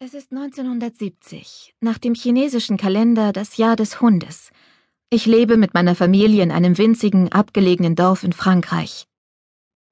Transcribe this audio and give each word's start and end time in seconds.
Es 0.00 0.14
ist 0.14 0.30
1970, 0.30 1.74
nach 1.80 1.98
dem 1.98 2.14
chinesischen 2.14 2.76
Kalender 2.76 3.32
das 3.32 3.56
Jahr 3.56 3.74
des 3.74 4.00
Hundes. 4.00 4.52
Ich 5.10 5.26
lebe 5.26 5.56
mit 5.56 5.74
meiner 5.74 5.96
Familie 5.96 6.44
in 6.44 6.52
einem 6.52 6.78
winzigen, 6.78 7.32
abgelegenen 7.32 7.96
Dorf 7.96 8.22
in 8.22 8.32
Frankreich. 8.32 9.06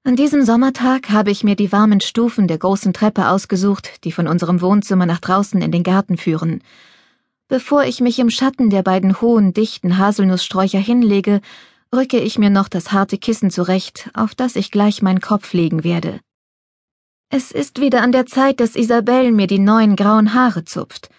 An 0.04 0.14
diesem 0.14 0.44
Sommertag 0.44 1.10
habe 1.10 1.32
ich 1.32 1.42
mir 1.42 1.56
die 1.56 1.72
warmen 1.72 2.00
Stufen 2.00 2.46
der 2.46 2.58
großen 2.58 2.92
Treppe 2.92 3.28
ausgesucht, 3.28 4.04
die 4.04 4.12
von 4.12 4.28
unserem 4.28 4.60
Wohnzimmer 4.60 5.06
nach 5.06 5.18
draußen 5.18 5.60
in 5.60 5.72
den 5.72 5.82
Garten 5.82 6.18
führen. 6.18 6.62
Bevor 7.48 7.82
ich 7.82 8.00
mich 8.00 8.20
im 8.20 8.30
Schatten 8.30 8.70
der 8.70 8.84
beiden 8.84 9.20
hohen, 9.20 9.54
dichten 9.54 9.98
Haselnusssträucher 9.98 10.78
hinlege, 10.78 11.40
rücke 11.92 12.20
ich 12.20 12.38
mir 12.38 12.50
noch 12.50 12.68
das 12.68 12.92
harte 12.92 13.18
Kissen 13.18 13.50
zurecht, 13.50 14.08
auf 14.14 14.36
das 14.36 14.54
ich 14.54 14.70
gleich 14.70 15.02
meinen 15.02 15.20
Kopf 15.20 15.52
legen 15.52 15.82
werde. 15.82 16.20
Es 17.28 17.50
ist 17.50 17.80
wieder 17.80 18.02
an 18.02 18.12
der 18.12 18.26
Zeit, 18.26 18.60
dass 18.60 18.76
Isabelle 18.76 19.32
mir 19.32 19.48
die 19.48 19.58
neuen 19.58 19.96
grauen 19.96 20.32
Haare 20.32 20.64
zupft. 20.64 21.10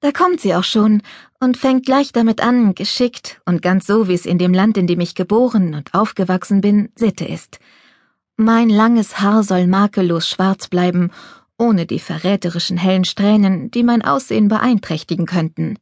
Da 0.00 0.10
kommt 0.10 0.40
sie 0.40 0.54
auch 0.54 0.64
schon 0.64 1.02
und 1.40 1.56
fängt 1.56 1.86
gleich 1.86 2.12
damit 2.12 2.42
an, 2.42 2.74
geschickt 2.74 3.40
und 3.44 3.62
ganz 3.62 3.86
so, 3.86 4.08
wie 4.08 4.14
es 4.14 4.26
in 4.26 4.38
dem 4.38 4.52
Land, 4.52 4.76
in 4.76 4.86
dem 4.86 5.00
ich 5.00 5.14
geboren 5.14 5.74
und 5.74 5.94
aufgewachsen 5.94 6.60
bin, 6.60 6.90
Sitte 6.96 7.24
ist. 7.24 7.60
Mein 8.36 8.68
langes 8.68 9.20
Haar 9.20 9.44
soll 9.44 9.66
makellos 9.66 10.28
schwarz 10.28 10.68
bleiben, 10.68 11.10
ohne 11.58 11.86
die 11.86 12.00
verräterischen 12.00 12.76
hellen 12.76 13.04
Strähnen, 13.04 13.70
die 13.70 13.82
mein 13.82 14.02
Aussehen 14.02 14.48
beeinträchtigen 14.48 15.26
könnten. 15.26 15.78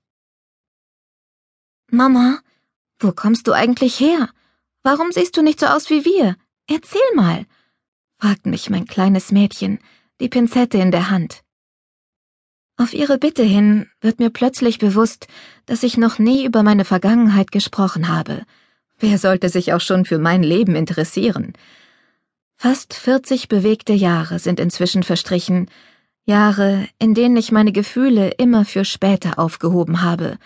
Mama, 1.91 2.39
wo 2.99 3.13
kommst 3.13 3.49
du 3.49 3.53
eigentlich 3.53 3.99
her? 3.99 4.29
Warum 4.83 5.11
siehst 5.11 5.37
du 5.37 5.43
nicht 5.43 5.59
so 5.59 5.67
aus 5.67 5.91
wie 5.91 6.05
wir? 6.05 6.37
Erzähl 6.69 7.01
mal 7.15 7.47
fragt 8.25 8.47
mich 8.47 8.71
mein 8.71 8.87
kleines 8.87 9.33
Mädchen, 9.33 9.79
die 10.19 10.31
Pinzette 10.31 10.79
in 10.79 10.91
der 10.91 11.11
Hand. 11.11 11.43
Auf 12.79 12.95
ihre 12.95 13.19
Bitte 13.19 13.43
hin 13.43 13.91
wird 14.01 14.19
mir 14.19 14.31
plötzlich 14.31 14.79
bewusst, 14.79 15.29
dass 15.67 15.83
ich 15.83 15.99
noch 15.99 16.19
nie 16.19 16.47
über 16.47 16.63
meine 16.63 16.87
Vergangenheit 16.87 17.53
gesprochen 17.53 18.09
habe. 18.09 18.45
Wer 18.99 19.19
sollte 19.19 19.51
sich 19.51 19.75
auch 19.75 19.83
schon 19.83 20.07
für 20.07 20.19
mein 20.19 20.43
Leben 20.43 20.75
interessieren? 20.75 21.53
Fast 22.57 22.95
vierzig 22.95 23.49
bewegte 23.49 23.93
Jahre 23.93 24.39
sind 24.39 24.59
inzwischen 24.59 25.03
verstrichen, 25.03 25.69
Jahre, 26.25 26.89
in 26.99 27.13
denen 27.13 27.37
ich 27.37 27.53
meine 27.53 27.73
Gefühle 27.73 28.31
immer 28.39 28.65
für 28.65 28.87
später 28.87 29.39
aufgehoben 29.39 30.01
habe. 30.01 30.39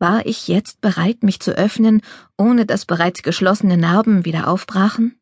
War 0.00 0.26
ich 0.26 0.48
jetzt 0.48 0.80
bereit, 0.80 1.22
mich 1.22 1.38
zu 1.38 1.52
öffnen, 1.52 2.02
ohne 2.36 2.66
dass 2.66 2.86
bereits 2.86 3.22
geschlossene 3.22 3.76
Narben 3.76 4.24
wieder 4.24 4.48
aufbrachen? 4.48 5.17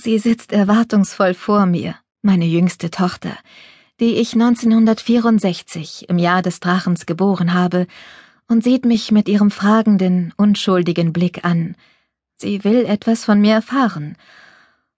Sie 0.00 0.20
sitzt 0.20 0.52
erwartungsvoll 0.52 1.34
vor 1.34 1.66
mir, 1.66 1.96
meine 2.22 2.44
jüngste 2.44 2.88
Tochter, 2.88 3.36
die 3.98 4.14
ich 4.14 4.34
1964 4.34 6.08
im 6.08 6.18
Jahr 6.18 6.40
des 6.40 6.60
Drachens 6.60 7.04
geboren 7.04 7.52
habe, 7.52 7.88
und 8.46 8.62
sieht 8.62 8.84
mich 8.84 9.10
mit 9.10 9.28
ihrem 9.28 9.50
fragenden, 9.50 10.32
unschuldigen 10.36 11.12
Blick 11.12 11.44
an. 11.44 11.74
Sie 12.36 12.62
will 12.62 12.86
etwas 12.86 13.24
von 13.24 13.40
mir 13.40 13.54
erfahren. 13.54 14.16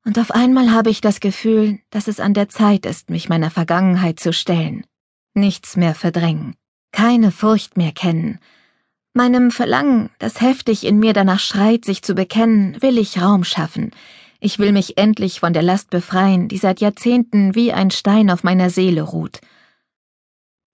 Und 0.05 0.19
auf 0.19 0.33
einmal 0.33 0.70
habe 0.70 0.91
ich 0.91 1.01
das 1.01 1.20
Gefühl, 1.20 1.79
dass 1.89 2.07
es 2.07 2.20
an 2.20 2.35
der 2.35 2.51
Zeit 2.51 2.85
ist, 2.85 3.09
mich 3.09 3.31
meiner 3.31 3.51
Vergangenheit 3.51 4.20
zu 4.20 4.35
stellen. 4.35 4.85
Nichts 5.33 5.79
mehr 5.79 5.95
verdrängen, 5.95 6.57
keine 6.92 7.31
Furcht 7.31 7.79
mehr 7.79 7.92
kennen. 7.92 8.39
Meinem 9.14 9.51
Verlangen, 9.51 10.11
das 10.19 10.42
heftig 10.42 10.85
in 10.85 10.98
mir 10.98 11.14
danach 11.14 11.41
schreit, 11.41 11.87
sich 11.87 12.03
zu 12.03 12.14
bekennen, 12.14 12.81
will 12.83 12.98
ich 12.98 13.20
Raum 13.20 13.45
schaffen, 13.45 13.92
ich 14.41 14.58
will 14.58 14.72
mich 14.72 14.96
endlich 14.96 15.41
von 15.41 15.52
der 15.52 15.62
Last 15.62 15.91
befreien, 15.91 16.48
die 16.48 16.58
seit 16.58 16.80
Jahrzehnten 16.80 17.55
wie 17.55 17.72
ein 17.72 17.91
Stein 17.91 18.30
auf 18.30 18.42
meiner 18.42 18.70
Seele 18.70 19.02
ruht. 19.02 19.41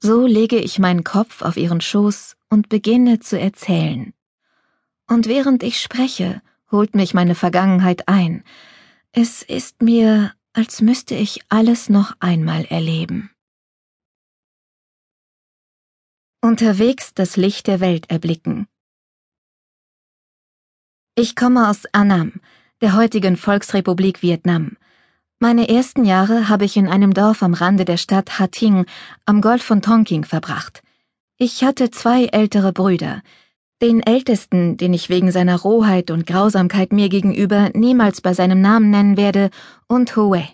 So 0.01 0.27
lege 0.27 0.59
ich 0.59 0.79
meinen 0.79 1.05
Kopf 1.05 1.43
auf 1.43 1.57
ihren 1.57 1.81
Schoß 1.81 2.37
und 2.49 2.69
beginne 2.69 3.19
zu 3.19 3.39
erzählen. 3.39 4.15
Und 5.09 5.27
während 5.27 5.63
ich 5.63 5.81
spreche, 5.81 6.43
holt 6.71 6.95
mich 6.95 7.13
meine 7.13 7.35
Vergangenheit 7.35 8.09
ein. 8.09 8.45
Es 9.13 9.43
ist 9.43 9.83
mir, 9.83 10.33
als 10.53 10.81
müsste 10.81 11.15
ich 11.15 11.41
alles 11.49 11.89
noch 11.89 12.15
einmal 12.21 12.65
erleben. 12.67 13.31
Unterwegs 16.41 17.15
das 17.15 17.37
Licht 17.37 17.67
der 17.67 17.81
Welt 17.81 18.11
erblicken. 18.11 18.69
Ich 21.17 21.35
komme 21.35 21.69
aus 21.69 21.87
Annam, 21.93 22.41
der 22.83 22.95
heutigen 22.95 23.39
Volksrepublik 23.39 24.21
Vietnam. 24.21 24.77
Meine 25.39 25.71
ersten 25.71 26.05
Jahre 26.05 26.51
habe 26.51 26.67
ich 26.67 26.77
in 26.77 26.89
einem 26.89 27.15
Dorf 27.15 27.43
am 27.43 27.55
Rande 27.55 27.87
der 27.87 27.97
Stadt 27.97 28.39
Ha 28.39 28.49
Tinh 28.49 28.85
am 29.25 29.41
Golf 29.41 29.63
von 29.63 29.81
Tonking 29.81 30.25
verbracht. 30.25 30.83
Ich 31.39 31.65
hatte 31.65 31.91
zwei 31.91 32.27
ältere 32.27 32.75
Brüder. 32.75 33.23
Den 33.81 34.03
ältesten, 34.03 34.77
den 34.77 34.93
ich 34.93 35.09
wegen 35.09 35.31
seiner 35.33 35.57
Rohheit 35.57 36.11
und 36.11 36.27
Grausamkeit 36.27 36.93
mir 36.93 37.09
gegenüber 37.09 37.71
niemals 37.73 38.21
bei 38.21 38.35
seinem 38.35 38.61
Namen 38.61 38.91
nennen 38.91 39.17
werde, 39.17 39.49
und 39.89 40.15
Hue. 40.15 40.47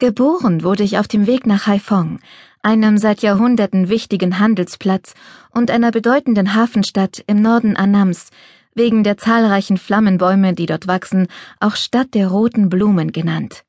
Geboren 0.00 0.64
wurde 0.64 0.82
ich 0.82 0.98
auf 0.98 1.06
dem 1.06 1.28
Weg 1.28 1.46
nach 1.46 1.68
Haiphong, 1.68 2.18
einem 2.60 2.98
seit 2.98 3.22
Jahrhunderten 3.22 3.88
wichtigen 3.88 4.40
Handelsplatz 4.40 5.14
und 5.52 5.70
einer 5.70 5.92
bedeutenden 5.92 6.54
Hafenstadt 6.54 7.22
im 7.28 7.40
Norden 7.40 7.76
Annams, 7.76 8.30
wegen 8.74 9.04
der 9.04 9.16
zahlreichen 9.16 9.78
Flammenbäume, 9.78 10.54
die 10.54 10.66
dort 10.66 10.86
wachsen, 10.86 11.26
auch 11.58 11.76
Stadt 11.76 12.14
der 12.14 12.28
roten 12.28 12.68
Blumen 12.68 13.12
genannt. 13.12 13.64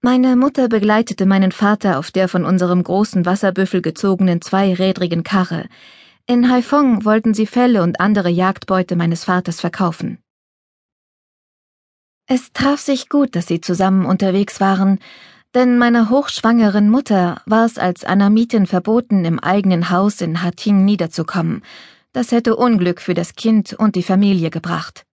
Meine 0.00 0.36
Mutter 0.36 0.68
begleitete 0.68 1.26
meinen 1.26 1.50
Vater 1.50 1.98
auf 1.98 2.12
der 2.12 2.28
von 2.28 2.44
unserem 2.44 2.82
großen 2.84 3.26
Wasserbüffel 3.26 3.82
gezogenen 3.82 4.40
zweirädrigen 4.40 5.24
Karre. 5.24 5.68
In 6.26 6.50
Haiphong 6.50 7.04
wollten 7.04 7.34
sie 7.34 7.46
Felle 7.46 7.82
und 7.82 8.00
andere 8.00 8.28
Jagdbeute 8.28 8.94
meines 8.94 9.24
Vaters 9.24 9.60
verkaufen. 9.60 10.18
Es 12.26 12.52
traf 12.52 12.78
sich 12.78 13.08
gut, 13.08 13.34
dass 13.34 13.46
sie 13.46 13.60
zusammen 13.60 14.04
unterwegs 14.04 14.60
waren, 14.60 15.00
denn 15.54 15.78
meiner 15.78 16.10
hochschwangeren 16.10 16.90
Mutter 16.90 17.40
war 17.46 17.64
es 17.64 17.78
als 17.78 18.04
Anamitin 18.04 18.66
verboten, 18.66 19.24
im 19.24 19.38
eigenen 19.38 19.88
Haus 19.90 20.20
in 20.20 20.42
Hating 20.42 20.84
niederzukommen, 20.84 21.62
das 22.12 22.32
hätte 22.32 22.56
Unglück 22.56 23.00
für 23.00 23.14
das 23.14 23.34
Kind 23.34 23.72
und 23.74 23.96
die 23.96 24.02
Familie 24.02 24.50
gebracht. 24.50 25.04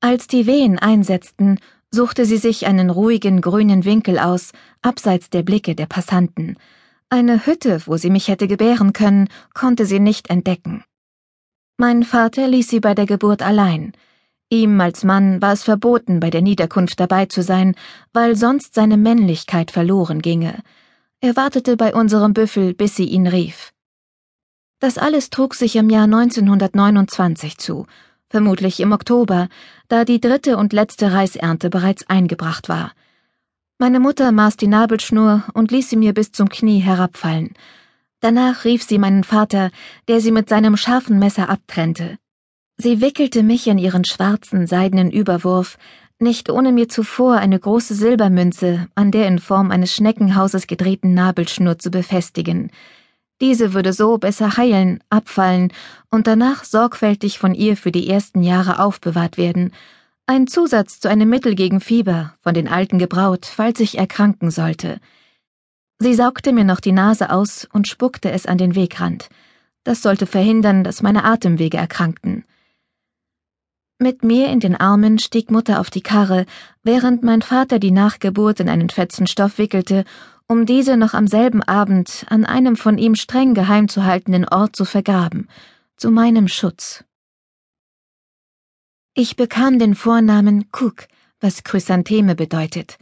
Als 0.00 0.26
die 0.26 0.46
Wehen 0.46 0.78
einsetzten, 0.78 1.58
suchte 1.90 2.24
sie 2.24 2.38
sich 2.38 2.66
einen 2.66 2.90
ruhigen 2.90 3.40
grünen 3.40 3.84
Winkel 3.84 4.18
aus, 4.18 4.52
abseits 4.80 5.30
der 5.30 5.42
Blicke 5.42 5.74
der 5.74 5.86
Passanten. 5.86 6.56
Eine 7.10 7.46
Hütte, 7.46 7.82
wo 7.86 7.96
sie 7.96 8.10
mich 8.10 8.28
hätte 8.28 8.48
gebären 8.48 8.92
können, 8.92 9.28
konnte 9.54 9.84
sie 9.84 10.00
nicht 10.00 10.30
entdecken. 10.30 10.82
Mein 11.76 12.02
Vater 12.02 12.48
ließ 12.48 12.68
sie 12.68 12.80
bei 12.80 12.94
der 12.94 13.06
Geburt 13.06 13.42
allein. 13.42 13.92
Ihm 14.48 14.80
als 14.80 15.04
Mann 15.04 15.40
war 15.42 15.52
es 15.52 15.62
verboten, 15.62 16.20
bei 16.20 16.30
der 16.30 16.42
Niederkunft 16.42 17.00
dabei 17.00 17.26
zu 17.26 17.42
sein, 17.42 17.74
weil 18.12 18.36
sonst 18.36 18.74
seine 18.74 18.96
Männlichkeit 18.96 19.70
verloren 19.70 20.22
ginge. 20.22 20.62
Er 21.20 21.36
wartete 21.36 21.76
bei 21.76 21.94
unserem 21.94 22.34
Büffel, 22.34 22.74
bis 22.74 22.96
sie 22.96 23.06
ihn 23.06 23.26
rief. 23.26 23.71
Das 24.82 24.98
alles 24.98 25.30
trug 25.30 25.54
sich 25.54 25.76
im 25.76 25.90
Jahr 25.90 26.06
1929 26.06 27.56
zu, 27.56 27.86
vermutlich 28.28 28.80
im 28.80 28.90
Oktober, 28.90 29.46
da 29.86 30.04
die 30.04 30.20
dritte 30.20 30.56
und 30.56 30.72
letzte 30.72 31.12
Reisernte 31.12 31.70
bereits 31.70 32.10
eingebracht 32.10 32.68
war. 32.68 32.90
Meine 33.78 34.00
Mutter 34.00 34.32
maß 34.32 34.56
die 34.56 34.66
Nabelschnur 34.66 35.44
und 35.54 35.70
ließ 35.70 35.88
sie 35.88 35.96
mir 35.96 36.12
bis 36.12 36.32
zum 36.32 36.48
Knie 36.48 36.80
herabfallen. 36.80 37.54
Danach 38.18 38.64
rief 38.64 38.82
sie 38.82 38.98
meinen 38.98 39.22
Vater, 39.22 39.70
der 40.08 40.20
sie 40.20 40.32
mit 40.32 40.48
seinem 40.48 40.76
scharfen 40.76 41.16
Messer 41.20 41.48
abtrennte. 41.48 42.18
Sie 42.76 43.00
wickelte 43.00 43.44
mich 43.44 43.68
in 43.68 43.78
ihren 43.78 44.04
schwarzen, 44.04 44.66
seidenen 44.66 45.12
Überwurf, 45.12 45.78
nicht 46.18 46.50
ohne 46.50 46.72
mir 46.72 46.88
zuvor 46.88 47.36
eine 47.36 47.60
große 47.60 47.94
Silbermünze 47.94 48.88
an 48.96 49.12
der 49.12 49.28
in 49.28 49.38
Form 49.38 49.70
eines 49.70 49.94
Schneckenhauses 49.94 50.66
gedrehten 50.66 51.14
Nabelschnur 51.14 51.78
zu 51.78 51.92
befestigen. 51.92 52.72
Diese 53.42 53.74
würde 53.74 53.92
so 53.92 54.18
besser 54.18 54.56
heilen, 54.56 55.02
abfallen 55.10 55.72
und 56.10 56.28
danach 56.28 56.62
sorgfältig 56.62 57.40
von 57.40 57.54
ihr 57.54 57.76
für 57.76 57.90
die 57.90 58.08
ersten 58.08 58.44
Jahre 58.44 58.78
aufbewahrt 58.78 59.36
werden. 59.36 59.72
Ein 60.26 60.46
Zusatz 60.46 61.00
zu 61.00 61.08
einem 61.08 61.28
Mittel 61.28 61.56
gegen 61.56 61.80
Fieber, 61.80 62.34
von 62.40 62.54
den 62.54 62.68
Alten 62.68 63.00
gebraut, 63.00 63.46
falls 63.46 63.80
ich 63.80 63.98
erkranken 63.98 64.52
sollte. 64.52 65.00
Sie 65.98 66.14
saugte 66.14 66.52
mir 66.52 66.62
noch 66.62 66.78
die 66.78 66.92
Nase 66.92 67.30
aus 67.30 67.66
und 67.72 67.88
spuckte 67.88 68.30
es 68.30 68.46
an 68.46 68.58
den 68.58 68.76
Wegrand. 68.76 69.28
Das 69.82 70.02
sollte 70.02 70.26
verhindern, 70.26 70.84
dass 70.84 71.02
meine 71.02 71.24
Atemwege 71.24 71.78
erkrankten. 71.78 72.44
Mit 73.98 74.22
mir 74.22 74.50
in 74.50 74.60
den 74.60 74.76
Armen 74.76 75.18
stieg 75.18 75.50
Mutter 75.50 75.80
auf 75.80 75.90
die 75.90 76.00
Karre, 76.00 76.46
während 76.84 77.24
mein 77.24 77.42
Vater 77.42 77.80
die 77.80 77.90
Nachgeburt 77.90 78.60
in 78.60 78.68
einen 78.68 78.90
fetzen 78.90 79.26
Stoff 79.26 79.58
wickelte 79.58 80.04
um 80.48 80.66
diese 80.66 80.96
noch 80.96 81.14
am 81.14 81.26
selben 81.26 81.62
Abend 81.62 82.26
an 82.28 82.44
einem 82.44 82.76
von 82.76 82.98
ihm 82.98 83.14
streng 83.14 83.54
geheim 83.54 83.88
zu 83.88 84.04
haltenden 84.04 84.46
Ort 84.48 84.76
zu 84.76 84.84
vergraben, 84.84 85.48
zu 85.96 86.10
meinem 86.10 86.48
Schutz. 86.48 87.04
Ich 89.14 89.36
bekam 89.36 89.78
den 89.78 89.94
Vornamen 89.94 90.66
Cook, 90.72 91.06
was 91.40 91.64
Chrysantheme 91.64 92.34
bedeutet. 92.34 92.98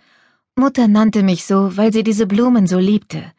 Mutter 0.57 0.89
nannte 0.89 1.23
mich 1.23 1.45
so, 1.45 1.77
weil 1.77 1.93
sie 1.93 2.03
diese 2.03 2.27
Blumen 2.27 2.67
so 2.67 2.79
liebte. 2.79 3.33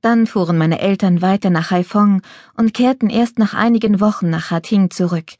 Dann 0.00 0.26
fuhren 0.26 0.56
meine 0.56 0.80
Eltern 0.80 1.20
weiter 1.20 1.50
nach 1.50 1.70
Haiphong 1.70 2.22
und 2.56 2.72
kehrten 2.72 3.10
erst 3.10 3.38
nach 3.38 3.52
einigen 3.54 4.00
Wochen 4.00 4.30
nach 4.30 4.50
Hating 4.50 4.90
zurück. 4.90 5.32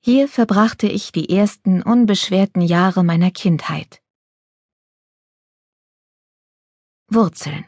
Hier 0.00 0.28
verbrachte 0.28 0.86
ich 0.86 1.10
die 1.10 1.28
ersten 1.28 1.82
unbeschwerten 1.82 2.62
Jahre 2.62 3.02
meiner 3.02 3.32
Kindheit. 3.32 4.00
Wurzeln 7.10 7.64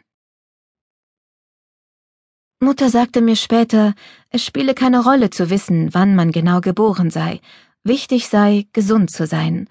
Mutter 2.60 2.90
sagte 2.90 3.22
mir 3.22 3.36
später, 3.36 3.94
es 4.28 4.44
spiele 4.44 4.74
keine 4.74 5.02
Rolle 5.02 5.30
zu 5.30 5.48
wissen, 5.48 5.94
wann 5.94 6.14
man 6.14 6.30
genau 6.30 6.60
geboren 6.60 7.08
sei, 7.08 7.40
wichtig 7.82 8.28
sei, 8.28 8.66
gesund 8.74 9.10
zu 9.10 9.26
sein. 9.26 9.66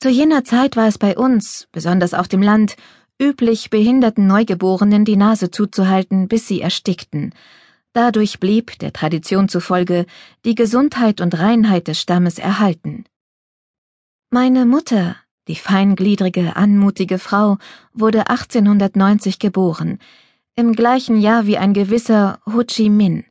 Zu 0.00 0.08
jener 0.08 0.42
Zeit 0.42 0.76
war 0.76 0.86
es 0.88 0.96
bei 0.96 1.18
uns, 1.18 1.68
besonders 1.70 2.14
auf 2.14 2.28
dem 2.28 2.40
Land, 2.40 2.76
üblich, 3.20 3.68
behinderten 3.68 4.26
Neugeborenen 4.26 5.04
die 5.04 5.16
Nase 5.16 5.50
zuzuhalten, 5.50 6.26
bis 6.26 6.48
sie 6.48 6.62
erstickten. 6.62 7.34
Dadurch 7.92 8.40
blieb, 8.40 8.78
der 8.78 8.94
Tradition 8.94 9.50
zufolge, 9.50 10.06
die 10.46 10.54
Gesundheit 10.54 11.20
und 11.20 11.38
Reinheit 11.38 11.88
des 11.88 12.00
Stammes 12.00 12.38
erhalten. 12.38 13.04
Meine 14.30 14.64
Mutter, 14.64 15.16
die 15.48 15.56
feingliedrige, 15.56 16.56
anmutige 16.56 17.18
Frau, 17.18 17.58
wurde 17.92 18.28
1890 18.28 19.38
geboren, 19.38 19.98
im 20.54 20.74
gleichen 20.74 21.18
Jahr 21.20 21.46
wie 21.46 21.58
ein 21.58 21.72
gewisser 21.72 22.38
Ho 22.46 22.62
Chi 22.64 22.90
Minh. 22.90 23.24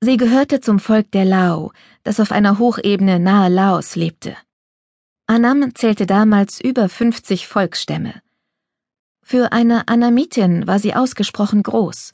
Sie 0.00 0.16
gehörte 0.16 0.60
zum 0.60 0.78
Volk 0.78 1.10
der 1.12 1.24
Lao, 1.24 1.72
das 2.02 2.20
auf 2.20 2.32
einer 2.32 2.58
Hochebene 2.58 3.18
nahe 3.18 3.48
Laos 3.48 3.96
lebte. 3.96 4.36
Annam 5.26 5.74
zählte 5.74 6.06
damals 6.06 6.60
über 6.60 6.88
50 6.88 7.46
Volksstämme. 7.46 8.14
Für 9.22 9.52
eine 9.52 9.88
Anamitin 9.88 10.66
war 10.66 10.78
sie 10.78 10.94
ausgesprochen 10.94 11.62
groß. 11.62 12.12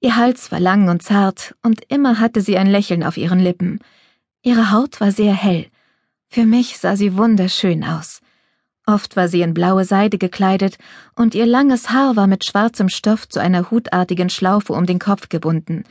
Ihr 0.00 0.16
Hals 0.16 0.52
war 0.52 0.60
lang 0.60 0.88
und 0.88 1.02
zart, 1.02 1.54
und 1.62 1.82
immer 1.88 2.20
hatte 2.20 2.40
sie 2.40 2.56
ein 2.56 2.68
Lächeln 2.68 3.02
auf 3.02 3.16
ihren 3.16 3.40
Lippen. 3.40 3.80
Ihre 4.42 4.70
Haut 4.70 5.00
war 5.00 5.10
sehr 5.10 5.34
hell. 5.34 5.66
Für 6.28 6.44
mich 6.44 6.78
sah 6.78 6.96
sie 6.96 7.16
wunderschön 7.16 7.82
aus. 7.84 8.20
Oft 8.86 9.16
war 9.16 9.28
sie 9.28 9.42
in 9.42 9.54
blaue 9.54 9.84
Seide 9.84 10.18
gekleidet, 10.18 10.76
und 11.14 11.34
ihr 11.34 11.46
langes 11.46 11.90
Haar 11.90 12.16
war 12.16 12.26
mit 12.26 12.44
schwarzem 12.44 12.88
Stoff 12.88 13.28
zu 13.28 13.40
einer 13.40 13.70
hutartigen 13.70 14.28
Schlaufe 14.28 14.72
um 14.72 14.86
den 14.86 14.98
Kopf 14.98 15.28
gebunden. 15.28 15.84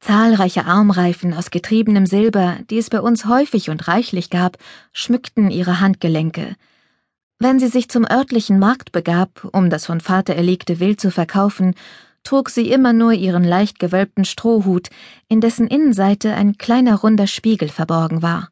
Zahlreiche 0.00 0.66
Armreifen 0.66 1.32
aus 1.32 1.50
getriebenem 1.50 2.06
Silber, 2.06 2.58
die 2.68 2.78
es 2.78 2.90
bei 2.90 3.00
uns 3.00 3.26
häufig 3.26 3.70
und 3.70 3.88
reichlich 3.88 4.28
gab, 4.28 4.58
schmückten 4.92 5.50
ihre 5.50 5.80
Handgelenke. 5.80 6.56
Wenn 7.38 7.58
sie 7.58 7.68
sich 7.68 7.88
zum 7.88 8.04
örtlichen 8.04 8.58
Markt 8.58 8.92
begab, 8.92 9.48
um 9.52 9.70
das 9.70 9.86
von 9.86 10.00
Vater 10.00 10.34
erlegte 10.34 10.80
Wild 10.80 11.00
zu 11.00 11.10
verkaufen, 11.10 11.74
trug 12.24 12.50
sie 12.50 12.70
immer 12.70 12.92
nur 12.92 13.12
ihren 13.12 13.44
leicht 13.44 13.78
gewölbten 13.78 14.24
Strohhut, 14.24 14.88
in 15.28 15.40
dessen 15.40 15.68
Innenseite 15.68 16.34
ein 16.34 16.58
kleiner 16.58 16.96
runder 16.96 17.26
Spiegel 17.26 17.68
verborgen 17.68 18.20
war. 18.22 18.48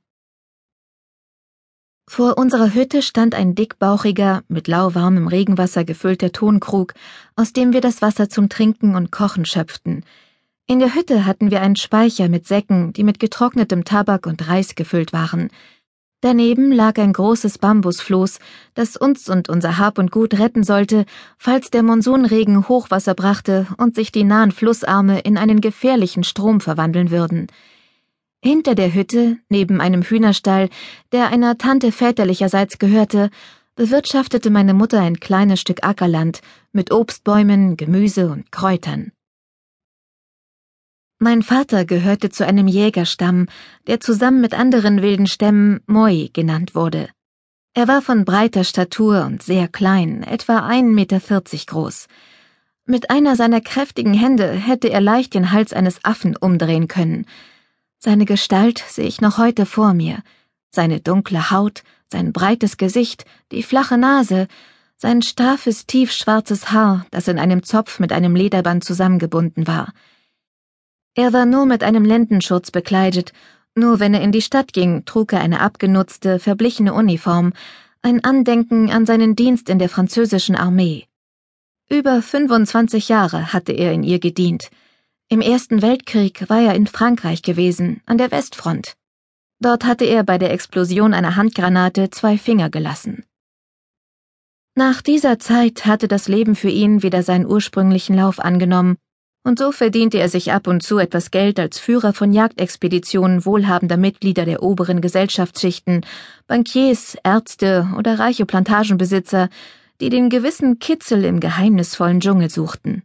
Vor 2.06 2.36
unserer 2.36 2.74
Hütte 2.74 3.00
stand 3.00 3.34
ein 3.34 3.54
dickbauchiger, 3.54 4.42
mit 4.48 4.68
lauwarmem 4.68 5.26
Regenwasser 5.26 5.84
gefüllter 5.84 6.32
Tonkrug, 6.32 6.92
aus 7.34 7.52
dem 7.52 7.72
wir 7.72 7.80
das 7.80 8.02
Wasser 8.02 8.28
zum 8.28 8.48
Trinken 8.48 8.94
und 8.94 9.10
Kochen 9.10 9.46
schöpften. 9.46 10.04
In 10.66 10.78
der 10.78 10.94
Hütte 10.94 11.24
hatten 11.24 11.50
wir 11.50 11.60
einen 11.62 11.76
Speicher 11.76 12.28
mit 12.28 12.46
Säcken, 12.46 12.92
die 12.92 13.04
mit 13.04 13.20
getrocknetem 13.20 13.84
Tabak 13.84 14.26
und 14.26 14.48
Reis 14.48 14.74
gefüllt 14.74 15.12
waren. 15.12 15.48
Daneben 16.20 16.72
lag 16.72 16.98
ein 16.98 17.12
großes 17.12 17.58
Bambusfloß, 17.58 18.38
das 18.74 18.96
uns 18.96 19.28
und 19.28 19.48
unser 19.48 19.76
Hab 19.78 19.98
und 19.98 20.10
Gut 20.10 20.38
retten 20.38 20.62
sollte, 20.62 21.04
falls 21.36 21.70
der 21.70 21.82
Monsunregen 21.82 22.68
Hochwasser 22.68 23.14
brachte 23.14 23.66
und 23.76 23.94
sich 23.94 24.10
die 24.10 24.24
nahen 24.24 24.52
Flussarme 24.52 25.20
in 25.20 25.36
einen 25.36 25.60
gefährlichen 25.60 26.24
Strom 26.24 26.60
verwandeln 26.60 27.10
würden. 27.10 27.48
Hinter 28.46 28.74
der 28.74 28.92
Hütte, 28.92 29.38
neben 29.48 29.80
einem 29.80 30.02
Hühnerstall, 30.02 30.68
der 31.12 31.28
einer 31.30 31.56
Tante 31.56 31.90
väterlicherseits 31.90 32.78
gehörte, 32.78 33.30
bewirtschaftete 33.74 34.50
meine 34.50 34.74
Mutter 34.74 35.00
ein 35.00 35.18
kleines 35.18 35.62
Stück 35.62 35.82
Ackerland 35.82 36.42
mit 36.70 36.92
Obstbäumen, 36.92 37.78
Gemüse 37.78 38.28
und 38.28 38.52
Kräutern. 38.52 39.12
Mein 41.18 41.40
Vater 41.42 41.86
gehörte 41.86 42.28
zu 42.28 42.44
einem 42.46 42.68
Jägerstamm, 42.68 43.46
der 43.86 44.00
zusammen 44.00 44.42
mit 44.42 44.52
anderen 44.52 45.00
wilden 45.00 45.26
Stämmen 45.26 45.80
Moi 45.86 46.28
genannt 46.34 46.74
wurde. 46.74 47.08
Er 47.72 47.88
war 47.88 48.02
von 48.02 48.26
breiter 48.26 48.64
Statur 48.64 49.24
und 49.24 49.42
sehr 49.42 49.68
klein, 49.68 50.22
etwa 50.22 50.68
1,40 50.68 50.82
Meter 50.82 51.20
groß. 51.64 52.08
Mit 52.84 53.08
einer 53.08 53.36
seiner 53.36 53.62
kräftigen 53.62 54.12
Hände 54.12 54.50
hätte 54.50 54.90
er 54.90 55.00
leicht 55.00 55.32
den 55.32 55.50
Hals 55.50 55.72
eines 55.72 56.04
Affen 56.04 56.36
umdrehen 56.36 56.88
können. 56.88 57.24
Seine 58.04 58.26
Gestalt 58.26 58.84
sehe 58.86 59.06
ich 59.06 59.22
noch 59.22 59.38
heute 59.38 59.64
vor 59.64 59.94
mir. 59.94 60.18
Seine 60.70 61.00
dunkle 61.00 61.50
Haut, 61.50 61.82
sein 62.12 62.34
breites 62.34 62.76
Gesicht, 62.76 63.24
die 63.50 63.62
flache 63.62 63.96
Nase, 63.96 64.46
sein 64.98 65.22
straffes, 65.22 65.86
tiefschwarzes 65.86 66.70
Haar, 66.70 67.06
das 67.10 67.28
in 67.28 67.38
einem 67.38 67.62
Zopf 67.62 68.00
mit 68.00 68.12
einem 68.12 68.36
Lederband 68.36 68.84
zusammengebunden 68.84 69.66
war. 69.66 69.94
Er 71.14 71.32
war 71.32 71.46
nur 71.46 71.64
mit 71.64 71.82
einem 71.82 72.04
Lendenschutz 72.04 72.70
bekleidet, 72.70 73.32
nur 73.74 74.00
wenn 74.00 74.12
er 74.12 74.20
in 74.20 74.32
die 74.32 74.42
Stadt 74.42 74.74
ging, 74.74 75.06
trug 75.06 75.32
er 75.32 75.40
eine 75.40 75.60
abgenutzte, 75.60 76.38
verblichene 76.38 76.92
Uniform, 76.92 77.54
ein 78.02 78.22
Andenken 78.22 78.90
an 78.90 79.06
seinen 79.06 79.34
Dienst 79.34 79.70
in 79.70 79.78
der 79.78 79.88
französischen 79.88 80.56
Armee. 80.56 81.06
Über 81.88 82.20
25 82.20 83.08
Jahre 83.08 83.54
hatte 83.54 83.72
er 83.72 83.94
in 83.94 84.02
ihr 84.02 84.18
gedient. 84.18 84.68
Im 85.28 85.40
Ersten 85.40 85.82
Weltkrieg 85.82 86.48
war 86.48 86.60
er 86.60 86.74
in 86.74 86.86
Frankreich 86.86 87.42
gewesen, 87.42 88.02
an 88.06 88.18
der 88.18 88.30
Westfront. 88.30 88.94
Dort 89.60 89.84
hatte 89.84 90.04
er 90.04 90.22
bei 90.22 90.38
der 90.38 90.52
Explosion 90.52 91.14
einer 91.14 91.36
Handgranate 91.36 92.10
zwei 92.10 92.38
Finger 92.38 92.70
gelassen. 92.70 93.24
Nach 94.76 95.00
dieser 95.02 95.38
Zeit 95.38 95.86
hatte 95.86 96.08
das 96.08 96.28
Leben 96.28 96.56
für 96.56 96.68
ihn 96.68 97.02
wieder 97.02 97.22
seinen 97.22 97.46
ursprünglichen 97.46 98.16
Lauf 98.16 98.38
angenommen 98.40 98.96
und 99.46 99.58
so 99.58 99.72
verdiente 99.72 100.18
er 100.18 100.30
sich 100.30 100.52
ab 100.52 100.66
und 100.66 100.82
zu 100.82 100.98
etwas 100.98 101.30
Geld 101.30 101.60
als 101.60 101.78
Führer 101.78 102.14
von 102.14 102.32
Jagdexpeditionen 102.32 103.44
wohlhabender 103.44 103.98
Mitglieder 103.98 104.46
der 104.46 104.62
oberen 104.62 105.02
Gesellschaftsschichten, 105.02 106.04
Bankiers, 106.46 107.16
Ärzte 107.22 107.88
oder 107.98 108.18
reiche 108.18 108.46
Plantagenbesitzer, 108.46 109.50
die 110.00 110.08
den 110.08 110.30
gewissen 110.30 110.78
Kitzel 110.78 111.24
im 111.24 111.40
geheimnisvollen 111.40 112.20
Dschungel 112.20 112.48
suchten. 112.48 113.02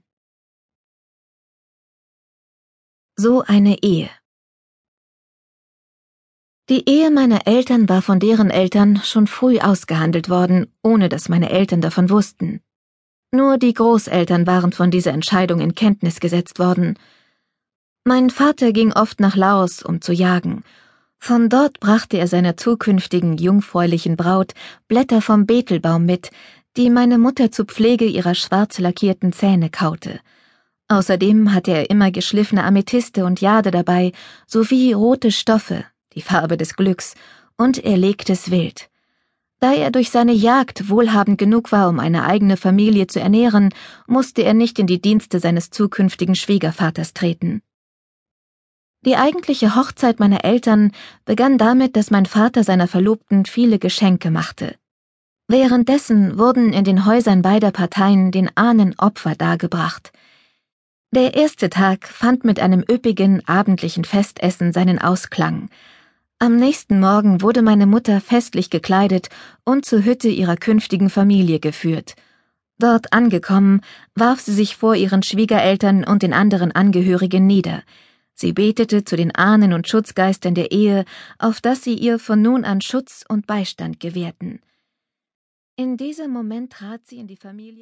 So 3.21 3.43
eine 3.45 3.83
Ehe. 3.83 4.09
Die 6.69 6.87
Ehe 6.87 7.11
meiner 7.11 7.47
Eltern 7.47 7.89
war 7.89 8.01
von 8.01 8.21
deren 8.21 8.49
Eltern 8.49 9.01
schon 9.03 9.27
früh 9.27 9.59
ausgehandelt 9.59 10.29
worden, 10.29 10.71
ohne 10.83 11.09
dass 11.09 11.27
meine 11.27 11.49
Eltern 11.49 11.81
davon 11.81 12.09
wussten. 12.09 12.61
Nur 13.33 13.57
die 13.57 13.73
Großeltern 13.73 14.47
waren 14.47 14.71
von 14.71 14.89
dieser 14.89 15.11
Entscheidung 15.11 15.59
in 15.59 15.75
Kenntnis 15.75 16.21
gesetzt 16.21 16.59
worden. 16.59 16.97
Mein 18.05 18.29
Vater 18.29 18.71
ging 18.71 18.93
oft 18.93 19.19
nach 19.19 19.35
Laos, 19.35 19.83
um 19.83 19.99
zu 19.99 20.13
jagen. 20.13 20.63
Von 21.17 21.49
dort 21.49 21.81
brachte 21.81 22.17
er 22.17 22.27
seiner 22.27 22.55
zukünftigen 22.55 23.37
jungfräulichen 23.37 24.15
Braut 24.15 24.53
Blätter 24.87 25.21
vom 25.21 25.45
Betelbaum 25.45 26.05
mit, 26.05 26.31
die 26.77 26.89
meine 26.89 27.17
Mutter 27.17 27.51
zur 27.51 27.65
Pflege 27.65 28.05
ihrer 28.05 28.33
schwarz 28.33 28.79
lackierten 28.79 29.33
Zähne 29.33 29.69
kaute. 29.69 30.21
Außerdem 30.89 31.53
hatte 31.53 31.71
er 31.71 31.89
immer 31.89 32.11
geschliffene 32.11 32.63
Amethyste 32.63 33.23
und 33.23 33.41
Jade 33.41 33.69
dabei, 33.69 34.11
sowie 34.47 34.91
rote 34.93 35.31
Stoffe, 35.31 35.85
die 36.13 36.21
Farbe 36.21 36.57
des 36.57 36.75
Glücks, 36.75 37.13
und 37.57 37.83
erlegtes 37.83 38.49
Wild. 38.49 38.89
Da 39.59 39.73
er 39.73 39.91
durch 39.91 40.09
seine 40.09 40.31
Jagd 40.31 40.89
wohlhabend 40.89 41.37
genug 41.37 41.71
war, 41.71 41.89
um 41.89 41.99
eine 41.99 42.23
eigene 42.23 42.57
Familie 42.57 43.07
zu 43.07 43.19
ernähren, 43.19 43.73
musste 44.07 44.41
er 44.41 44.53
nicht 44.53 44.79
in 44.79 44.87
die 44.87 45.01
Dienste 45.01 45.39
seines 45.39 45.69
zukünftigen 45.69 46.35
Schwiegervaters 46.35 47.13
treten. 47.13 47.61
Die 49.05 49.15
eigentliche 49.15 49.75
Hochzeit 49.75 50.19
meiner 50.19 50.43
Eltern 50.43 50.91
begann 51.23 51.57
damit, 51.57 51.95
dass 51.95 52.09
mein 52.09 52.25
Vater 52.25 52.63
seiner 52.63 52.87
Verlobten 52.87 53.45
viele 53.45 53.79
Geschenke 53.79 54.31
machte. 54.31 54.75
Währenddessen 55.47 56.37
wurden 56.37 56.73
in 56.73 56.83
den 56.83 57.05
Häusern 57.05 57.41
beider 57.41 57.71
Parteien 57.71 58.31
den 58.31 58.49
Ahnen 58.55 58.95
Opfer 58.97 59.35
dargebracht. 59.35 60.11
Der 61.11 61.33
erste 61.35 61.69
Tag 61.69 62.07
fand 62.07 62.43
mit 62.43 62.59
einem 62.59 62.83
üppigen 62.89 63.41
abendlichen 63.47 64.05
Festessen 64.05 64.73
seinen 64.73 64.99
Ausklang, 64.99 65.69
am 66.41 66.55
nächsten 66.55 67.01
Morgen 67.01 67.41
wurde 67.41 67.61
meine 67.61 67.85
Mutter 67.85 68.21
festlich 68.21 68.69
gekleidet 68.69 69.27
und 69.65 69.83
zur 69.83 70.05
Hütte 70.05 70.29
ihrer 70.29 70.55
künftigen 70.55 71.09
Familie 71.09 71.59
geführt. 71.59 72.15
Dort 72.77 73.11
angekommen, 73.11 73.81
warf 74.15 74.39
sie 74.39 74.53
sich 74.53 74.77
vor 74.77 74.95
ihren 74.95 75.21
Schwiegereltern 75.21 76.05
und 76.05 76.23
den 76.23 76.31
anderen 76.31 76.71
Angehörigen 76.71 77.45
nieder. 77.45 77.83
Sie 78.35 78.53
betete 78.53 79.03
zu 79.03 79.17
den 79.17 79.35
Ahnen 79.35 79.73
und 79.73 79.89
Schutzgeistern 79.89 80.55
der 80.55 80.71
Ehe, 80.71 81.03
auf 81.39 81.59
dass 81.59 81.83
sie 81.83 81.95
ihr 81.95 82.19
von 82.19 82.41
nun 82.41 82.63
an 82.63 82.79
Schutz 82.79 83.25
und 83.27 83.45
Beistand 83.45 83.99
gewährten. 83.99 84.61
In 85.75 85.97
diesem 85.97 86.31
Moment 86.31 86.71
trat 86.71 87.05
sie 87.05 87.17
in 87.17 87.27
die 87.27 87.35
Familie 87.35 87.75